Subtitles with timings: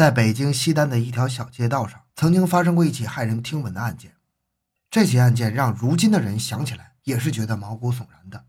[0.00, 4.14] 在北京西单的一条小街道上，曾经发生过一起骇人听闻的案件。
[4.90, 8.46] 这起案件让如今的人想起来也是觉得毛骨悚然的。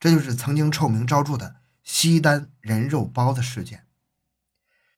[0.00, 3.84] 这就是曾经臭名昭著的西单人肉包子事件。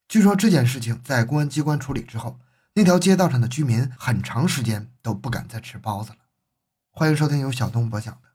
[0.06, 2.38] 据说这件事情在公安机关处理之后，
[2.74, 6.18] 那条街道上的居民很长时间都不敢再吃包子了。
[6.92, 8.28] 欢迎收听由小东播讲的《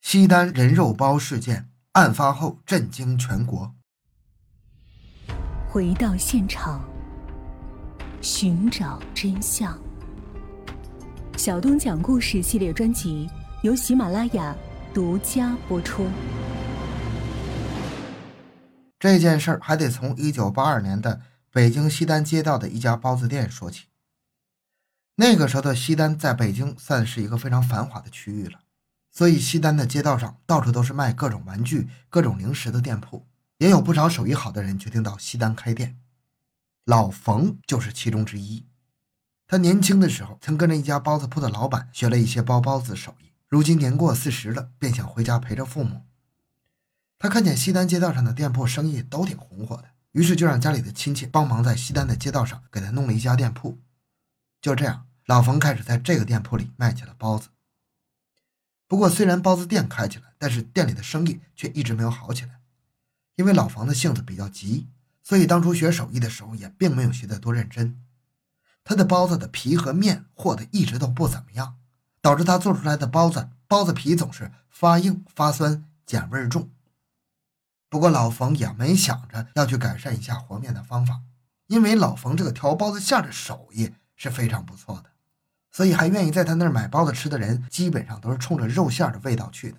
[0.00, 1.60] 西单人肉包事件》，
[1.92, 3.74] 案发后震惊全国。
[5.68, 6.82] 回到现场，
[8.22, 9.76] 寻找真相。
[11.36, 13.28] 小东讲故事系列专辑
[13.62, 14.56] 由喜马拉雅
[14.94, 16.06] 独家播出。
[18.98, 21.20] 这件事儿还得从一九八二年的
[21.52, 23.86] 北京西单街道的一家包子店说起。
[25.16, 28.60] 那个时候的西单在北京算是一个非常繁华的区域了，
[29.10, 33.26] 所以西单的街道上到处都是卖各种玩具、各种零食的店铺，
[33.58, 35.98] 也有不少手艺好的人决定到西单开店。
[36.84, 38.66] 老冯就是其中之一。
[39.46, 46.02] 他年轻的时候曾跟着一家包子铺的老板学了一些包包子手艺，如今年过四十了，便想回家陪着父母。
[47.18, 53.78] 他看见西单街道上的店铺生意都挺红火的，于是就让家里的亲戚帮忙在西单的街道上给他弄了一家店铺。
[54.60, 57.48] 就这样，老冯开始在这个店铺里卖起了包子。
[58.88, 62.60] 不过，虽然包子店开起来，但是店里的生意却一直没有好起来，
[63.36, 64.88] 因为老冯的性子比较急，
[65.22, 68.02] 所以当初学手艺的时候也并没有学得多认真。
[68.82, 71.76] 他的包子的皮和面和的一直都不怎么样，
[72.20, 76.70] 导致他做出来的包子包子皮总是发硬、发酸、碱味重。
[77.88, 81.20] 不过老冯也没想着要去改善一下和面的方法，
[81.66, 85.10] 因为老冯这个调包子馅的手艺是非常不错的，
[85.70, 89.78] 所以还愿意在他那儿买包子吃的人基本上都是冲着肉馅的味道去的。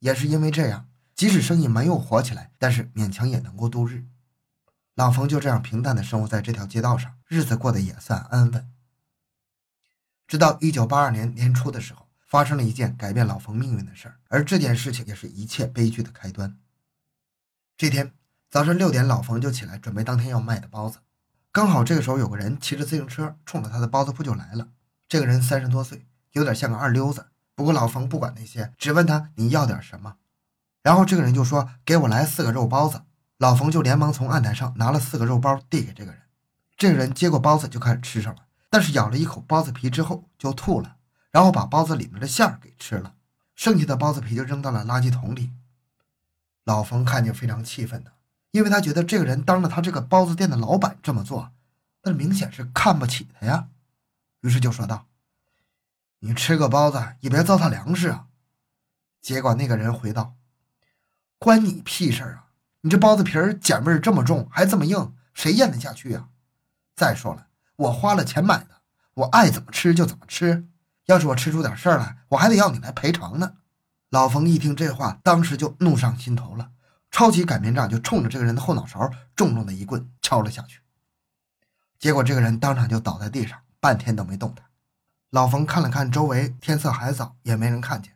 [0.00, 0.88] 也是因为这样，
[1.24, 4.04] 即使生意没有火起来，但是勉强也能够度日。
[4.94, 8.70] 老冯就这样平淡的生活在这条街道上，日子过得也算安稳。
[10.26, 16.58] 直到一九八二年年初的时候，发生了一件改变老冯命运的事儿，而这件事情也是一切悲剧的开端。
[17.78, 18.12] 这天
[18.50, 20.98] 早上六点，老冯就起来准备当天要卖的包子，
[21.50, 24.68] 刚好这个时候有个人骑着自行车冲着他的包子铺就来了。
[25.08, 27.28] 这个人三十多岁，有点像个二流子。
[27.54, 30.16] 不过老冯不管那些，只问他你要点什么。
[30.84, 33.02] 然后这个人就说：“给我来四个肉包子。”
[33.38, 36.20] 老冯就连忙从案台上拿了四个肉包递给这个人，
[36.76, 40.96] 这个人接过包子就开始吃上了，但是咬了一口包子皮之后就吐了，
[41.32, 43.14] 然后把包子里面的馅儿给吃了，
[43.56, 45.50] 剩下的包子皮就扔到了垃圾桶里。
[46.64, 48.12] 老冯看见非常气愤的，
[48.52, 51.50] 因为他觉得这个人当着他这个包子店的老板这么做，
[52.04, 53.68] 那明显是看不起他呀，
[54.42, 55.06] 于是就说道
[56.20, 58.26] ：“你吃个包子也别糟蹋粮食啊。”
[59.20, 60.36] 结果那个人回道
[61.38, 62.44] ：“关你屁事啊！”
[62.82, 66.28] 你这包子皮儿碱味这么重，还这么硬，谁咽得下去呀？
[66.94, 67.46] 再说了，
[67.76, 68.82] 我花了钱买的，
[69.14, 70.68] 我爱怎么吃就怎么吃。
[71.06, 73.54] 要是我吃出点事儿来，我还得要你来赔偿呢。
[74.10, 76.70] 老冯一听这话，当时就怒上心头了，
[77.10, 80.80] 抄起擀面杖就冲着这个人的后脑勺重重的一棍敲了下去。
[81.98, 84.66] 结果这个人当场就倒在地上，半天都没动弹。
[85.30, 88.13] 老冯看了看周围，天色还早，也没人看见，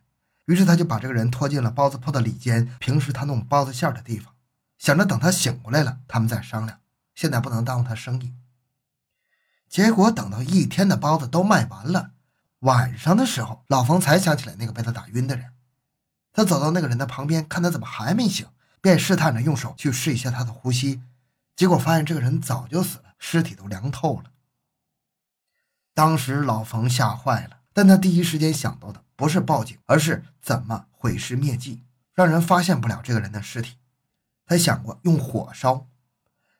[0.49, 4.33] 于是他就把这个人拖进了包子铺的里间，平时他弄包子馅的地方。
[4.79, 6.79] 想着等他醒过来了，他们再商量。
[7.13, 8.33] 现在不能耽误他生意。
[9.69, 12.13] 结果等到一天的包子都卖完了，
[12.61, 15.53] 晚上的时候，老冯才想起来那个被他打晕的人。
[16.33, 18.47] 他走到那个人的旁边，看他怎么还没醒，
[18.81, 21.03] 便试探着用手去试一下他的呼吸。
[21.55, 24.31] 结果发现这个人早就死了，尸体都凉透了。
[25.93, 33.75] 当时老冯吓坏了，但他第一时间想到的不是报警，而是怎么毁尸灭迹，让人发现不了这个人的尸体。
[34.45, 35.87] 他想过用火烧，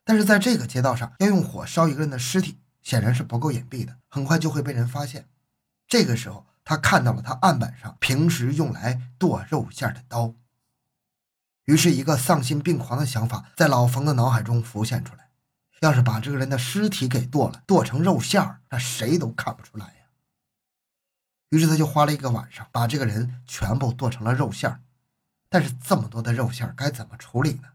[0.04, 5.30] 但是在这个街道上要用火烧一个人的尸体，显然是不够隐蔽的，很快就会被人发现。
[5.88, 10.34] 这个时候，他看到了他案板上平时用来剁肉馅的刀。
[11.64, 15.30] 于是，一个丧心病狂的想法在老冯的脑海中浮现出来：
[15.80, 19.99] 要是把这个人的尸体给剁了，剁成肉馅儿，那谁都看不出来。
[21.50, 24.82] 于是，他就花了一个晚上，把这个人全部剁成了肉馅儿。
[25.50, 27.70] 但是，这么多的肉馅儿该怎么处理呢？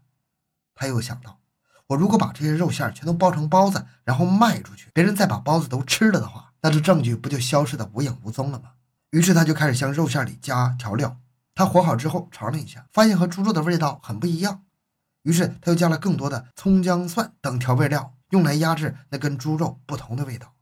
[0.73, 1.39] 他又想到，
[1.87, 8.71] 我如果把这些肉馅儿全都包成包子，然后卖出去，别人再把包子都吃了的话，那这证据不就消失的无影无踪了吗？
[9.11, 11.19] 于是他就开始向肉馅里加调料。
[11.53, 14.63] 他和好之后尝了一下，发现和猪肉的味道很不一样。
[15.23, 20.53] 于是他又加了更多的葱姜蒜等调味料，用来压制那跟猪肉不同的味道。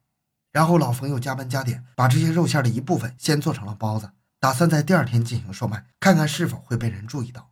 [0.53, 7.49] 然后老冯又加班加点，把这些肉馅的一部分先做成了包子，打算在第二天进行售卖，看看是否会被人注意到。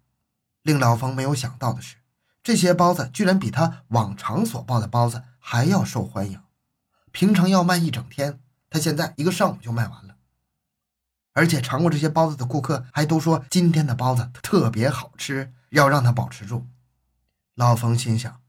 [0.62, 1.98] 令老冯没有想到的是。
[2.44, 6.42] 这些包子居然比他往常所包的包子还要受欢迎。
[7.12, 8.40] 平常要卖一整天，
[8.70, 10.16] 他现在一个上午就卖完了。
[11.34, 16.68] 而且尝过这些包子的顾客还都说今天的包子特别好吃，要让他保持住。
[17.56, 18.41] 老冯心想，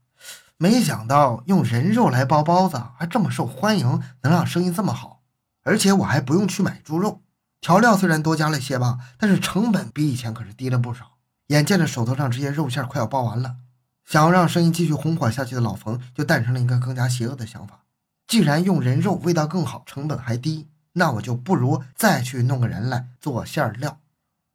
[0.63, 5.21] 没想到用人肉来包包子还这么受欢迎，能让生意这么好，
[5.63, 7.21] 而且我还不用去买猪肉。
[7.59, 11.17] 调料虽然多加了些吧，但是成本比以前可是低了不少。
[11.47, 13.57] 眼见着手头上这些肉馅快要包完了，
[14.05, 17.83] 想要让生意继续红火下去的老冯就诞生了一个更加邪恶的想法：
[18.25, 20.69] 既然用人肉味道更好，成本还低。
[20.93, 23.99] 那我就不如再去弄个人来做馅料，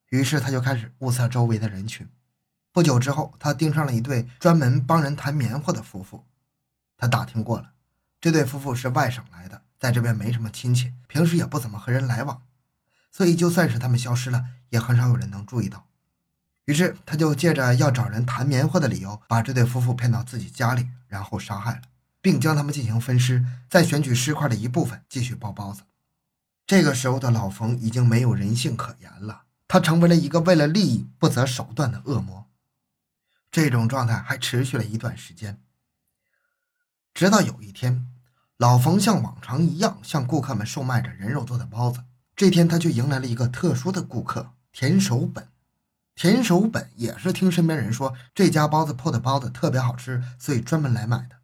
[0.09, 2.09] 于是他就开始物色周围的人群。
[2.79, 6.25] 不久之后，他盯上了一对专门帮人弹棉花的夫妇。
[6.97, 7.73] 他打听过了，
[8.21, 12.43] 这对夫妇是外省来的，在这边没什么亲戚，平时也不怎么和人来往，
[13.11, 15.87] 所以就算是他们消失了，也很少有人能注意到。
[16.67, 21.83] 于是他就借着要找人弹棉花的理由，把这对夫妇骗到自己家里，然后杀害了，
[22.21, 25.83] 并将他们进行分尸，再选取尸块的一部分继续包包子。
[26.65, 32.45] 这个时候的老冯已经没有人性可言了，他成为了一个为了利益不择手段的恶魔。
[33.51, 35.61] 这种状态还持续了一段时间，
[37.15, 38.07] 直到有一天，
[38.57, 42.05] 老冯像往常一样向顾客们售卖着人肉做的包子。
[42.37, 45.49] 这天，他却迎来了一个特殊的顾客——田守本。
[46.15, 51.39] 田守本也是听身边人说这家包子铺的包子特别好吃，所以专门来买的。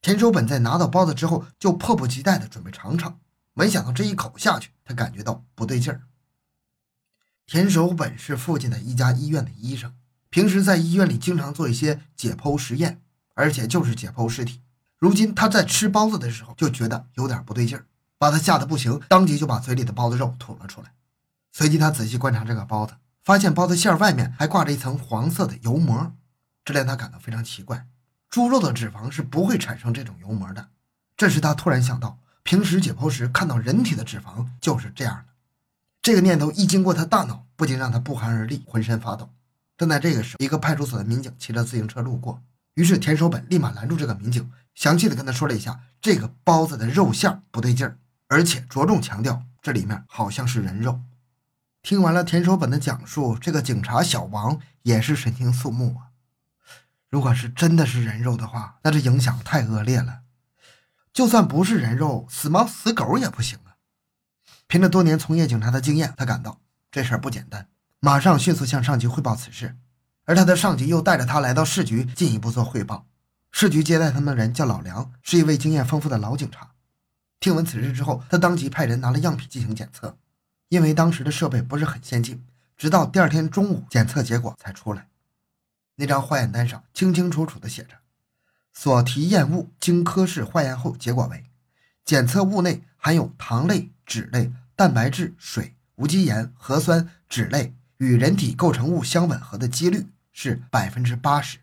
[0.00, 3.18] 田守本在拿到包子之后，就迫不及待地准备尝尝。
[3.54, 6.02] 没想到这一口下去，他感觉到不对劲儿。
[7.46, 9.94] 田守本是附近的一家医院的医生，
[10.36, 13.00] 平时在医院里经常做一些解剖实验，
[13.32, 14.60] 而且就是解剖尸体。
[14.98, 17.86] 如今他在吃包子的时候就觉得有点不对劲儿，
[18.18, 20.92] 把他吓得不行，当即就把嘴里的包子肉吐了出来。
[21.54, 22.92] 随即他仔细观察这个包子，
[23.24, 26.12] 发现包子馅儿外面还挂着一层黄色的油膜，
[26.66, 27.86] 这令他感到非常奇怪。
[28.28, 30.68] 猪肉的脂肪是不会产生这种油膜的。
[31.16, 32.18] 这时他突然想到。
[32.42, 35.24] 平时解剖时看到人体的脂肪就是这样的，
[36.02, 39.30] 这个念头一经过他大脑，不禁让他不寒而栗，浑身发抖。
[39.76, 42.42] 正在这个时候，一个派出所的民警骑着自行车路过，
[42.74, 51.00] 于是田守本立马拦住这个民警，详细的跟他说了一下这个包子的肉馅不对劲儿，而且着重强调这里面好像是人肉。
[51.82, 56.10] 听完了田守本的讲述，这个警察小王也是神情肃穆啊。
[57.08, 60.22] 如果是真的是人肉的话，那这影响太恶劣了。
[61.12, 63.78] 就算不是人肉，死猫死狗也不行啊！
[64.66, 67.68] 凭着多年从业警察的经验，他感到这事儿不简单，
[68.06, 69.76] 马上迅速向上级汇报此事。
[70.26, 73.04] 而他的上级又带着他来到市局，进一步做汇报。
[73.50, 76.70] 市局接待他们的人叫老梁，是一位经验丰富的老警察。
[77.40, 80.16] 听闻此事之后，他当即派人拿了样品进行检测。
[80.68, 82.44] 因为当时的设备不是很先进，
[82.76, 85.08] 直到第二天中午，检测结果才出来。
[85.96, 87.96] 那张化验单上清清楚楚地写着。
[88.72, 91.42] 所提验物经科室化验后，结果为：
[92.04, 101.58] 检测物内含有糖类、脂类、蛋白质、水、无机盐、核酸、脂类，与人体构成物相吻合的几率是百分之八十。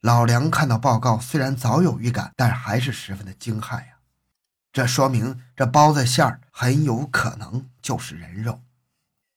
[0.00, 3.98] 老梁看到报告，虽然早有预感，但还是十分的惊骇呀！
[4.72, 8.60] 这说明这包子馅儿很有可能就是人肉。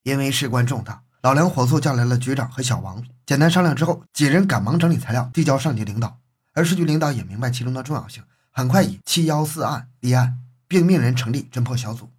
[0.04, 6.20] 因为事关重大，老梁火速叫来了局长和小王，简单商量之后，几人赶忙整理材料，递交上级领导。
[6.54, 12.12] 而市局领导也明白其中的重要性，很快以七幺四案立案，并命人成立侦破小组。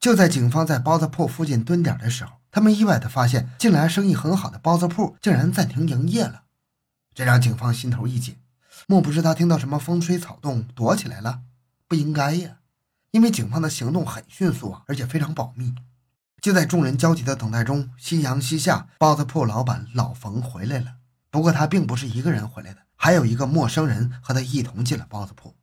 [0.00, 6.44] 就在警方在包子铺附近蹲点的时候，他们意外地发现，近来生意很好的包子铺竟然暂停营业了。
[7.14, 8.36] 这让警方心头一紧，
[8.86, 11.42] 莫不是他听到什么风吹草动躲起来了？
[11.86, 12.58] 不应该呀，
[13.10, 15.74] 因为警方的行动很迅速啊，而且非常保密。
[16.40, 20.94] 就在众人焦急的等待中，夕阳西下，包子铺老板老冯回来了。
[21.30, 22.82] 不过他并不是一个人回来的。
[23.00, 25.54] 还有一个陌生人和他一同进了包子铺，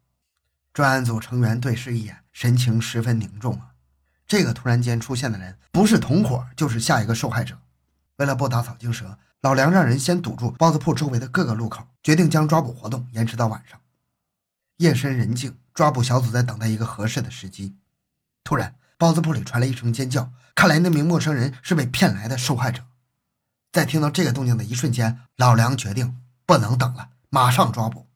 [0.74, 3.75] 专案组成员对视一眼，神情十分凝重啊。
[4.28, 7.58] 这个突然间出现的人，不是同伙，就是下一个受害者。
[8.18, 13.80] 为了不打草惊蛇，老梁让人先堵住包子铺周围的各个路口，决定将抓捕活动延迟到晚上。
[14.78, 17.76] 夜深人静，抓捕小组在等待一个合适的时机。
[18.44, 22.84] 突然，包子铺里传来一声尖叫，看来那名陌生人是被骗来的受害者。
[23.72, 27.10] 在听到这个动静的一瞬间，老梁决定不能等了。
[27.30, 28.08] 马上抓捕！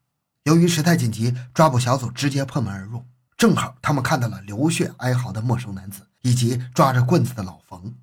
[0.43, 3.05] 由于事态紧急，抓捕小组直接破门而入。
[3.39, 7.95] 正好他们看到了流血哀嚎的陌生男子，以及抓着棍子的老冯。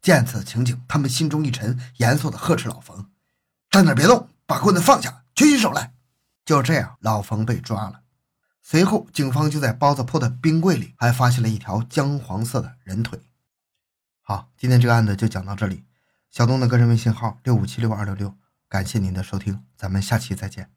[0.00, 3.10] 见此情景，他们心中一沉，严肃地呵斥老冯
[3.68, 5.92] ：“站那别动，把棍子放下，举起手来！”
[6.46, 8.02] 就这样，老冯被抓了。
[8.62, 13.20] 随后，警方就在包子铺的冰柜里还发现了一条姜黄色的人腿。
[14.22, 15.82] 好，今天这个案子就讲到这里。
[16.30, 18.32] 小东的个人微信号：六五七六二六六。
[18.68, 20.75] 感谢您的收听，咱们下期再见。